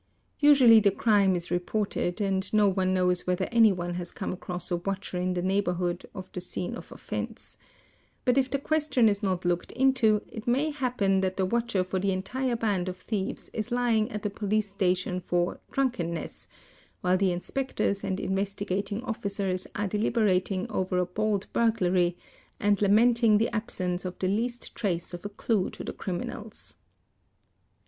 [0.39, 4.77] Usually the crime is reported and no one knows whether anyone has come across a
[4.77, 7.55] watcher in the neighbourhood of the scene of offence;
[8.25, 11.99] but if the question is not looked into, it may happen that the watcher for
[11.99, 16.47] the entire band of thieves is lying at the Police Station for' drunken ness",
[17.01, 22.17] while the Inspectors and Investigating Officers are deliberating over a bold burglary
[22.59, 26.73] and lamenting the absence of the least trace of a clue to the criminals.